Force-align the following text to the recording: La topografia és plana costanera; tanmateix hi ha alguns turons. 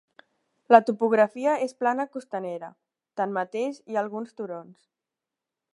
La 0.75 0.79
topografia 0.87 1.53
és 1.65 1.75
plana 1.83 2.07
costanera; 2.15 2.71
tanmateix 3.21 3.79
hi 3.85 3.99
ha 3.99 4.05
alguns 4.07 4.35
turons. 4.41 4.89